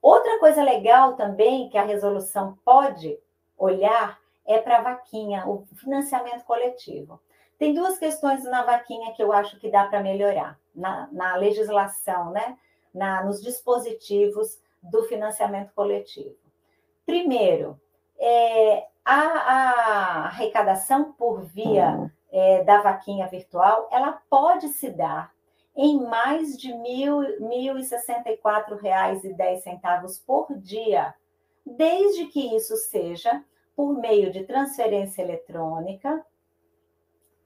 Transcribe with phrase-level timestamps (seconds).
[0.00, 3.18] Outra coisa legal também que a resolução pode
[3.56, 7.20] olhar é para a vaquinha, o financiamento coletivo.
[7.58, 12.30] Tem duas questões na vaquinha que eu acho que dá para melhorar na, na, legislação,
[12.30, 12.56] né?
[12.94, 16.36] Na, nos dispositivos do financiamento coletivo.
[17.04, 17.78] Primeiro,
[18.16, 25.32] é, a, a, arrecadação por via é, da vaquinha virtual, ela pode se dar
[25.80, 26.78] em mais de R$
[27.40, 31.14] 1.064,10 por dia,
[31.64, 33.44] desde que isso seja
[33.76, 36.26] por meio de transferência eletrônica,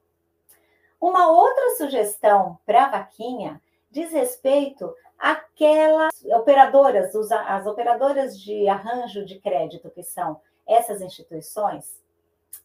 [0.99, 9.39] Uma outra sugestão para a vaquinha diz respeito àquelas operadoras, as operadoras de arranjo de
[9.39, 11.99] crédito, que são essas instituições,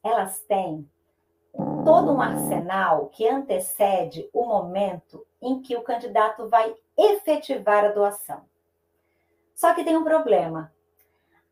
[0.03, 0.87] elas têm
[1.85, 8.43] todo um arsenal que antecede o momento em que o candidato vai efetivar a doação.
[9.55, 10.73] Só que tem um problema.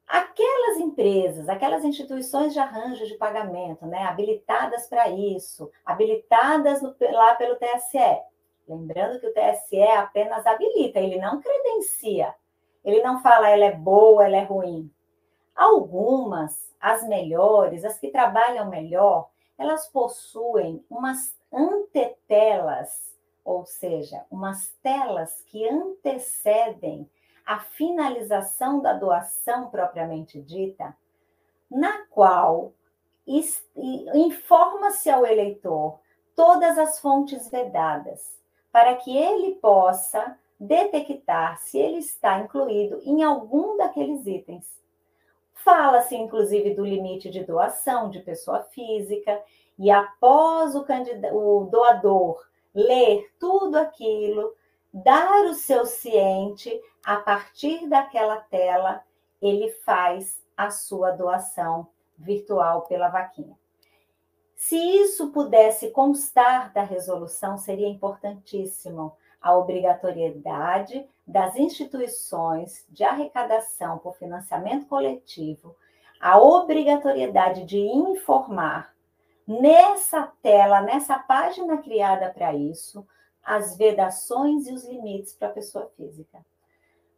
[0.07, 7.35] Aquelas empresas, aquelas instituições de arranjo de pagamento, né, habilitadas para isso, habilitadas no, lá
[7.37, 8.21] pelo TSE,
[8.69, 12.35] lembrando que o TSE apenas habilita, ele não credencia,
[12.85, 14.91] ele não fala ela é boa, ela é ruim.
[15.57, 25.43] Algumas, as melhores, as que trabalham melhor, elas possuem umas antetelas, ou seja, umas telas
[25.47, 27.09] que antecedem
[27.47, 30.97] a finalização da doação propriamente dita,
[31.71, 32.73] na qual
[34.15, 35.99] informa-se ao eleitor
[36.35, 38.39] todas as fontes vedadas,
[38.73, 44.84] para que ele possa detectar se ele está incluído em algum daqueles itens.
[45.65, 49.43] Fala-se, inclusive, do limite de doação de pessoa física,
[49.79, 50.85] e após o,
[51.33, 54.55] o doador ler tudo aquilo,
[54.93, 59.03] dar o seu ciente, a partir daquela tela,
[59.41, 63.59] ele faz a sua doação virtual pela vaquinha.
[64.55, 74.17] Se isso pudesse constar da resolução, seria importantíssimo a obrigatoriedade das instituições de arrecadação por
[74.17, 75.77] financiamento coletivo,
[76.19, 78.95] a obrigatoriedade de informar
[79.47, 83.07] nessa tela, nessa página criada para isso,
[83.45, 86.43] as vedações e os limites para a pessoa física.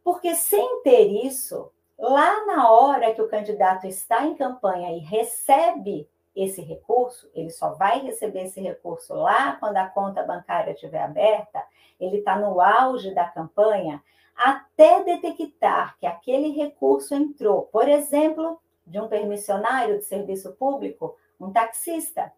[0.03, 6.09] Porque sem ter isso, lá na hora que o candidato está em campanha e recebe
[6.37, 11.63] esse recurso, ele só vai receber esse recurso lá quando a conta bancária estiver aberta,
[11.99, 14.03] ele está no auge da campanha,
[14.35, 21.51] até detectar que aquele recurso entrou, por exemplo, de um permissionário de serviço público, um
[21.51, 22.31] taxista.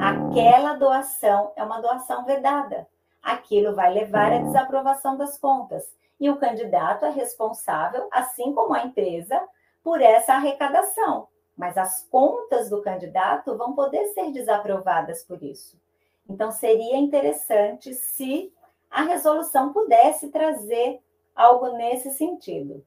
[0.00, 2.88] Aquela doação é uma doação vedada.
[3.22, 5.84] Aquilo vai levar à desaprovação das contas.
[6.18, 9.38] E o candidato é responsável, assim como a empresa,
[9.82, 11.28] por essa arrecadação.
[11.56, 15.80] Mas as contas do candidato vão poder ser desaprovadas por isso.
[16.28, 18.52] Então, seria interessante se
[18.90, 21.00] a resolução pudesse trazer
[21.34, 22.84] algo nesse sentido.